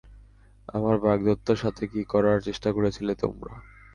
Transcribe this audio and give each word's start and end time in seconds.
আমার 0.69 0.95
বাগদত্তার 0.99 1.57
সাথে 1.57 1.83
কি 1.87 2.01
করার 2.13 2.37
চেষ্টা 2.47 2.69
করছিলে 2.75 3.13
তোমরা? 3.23 3.53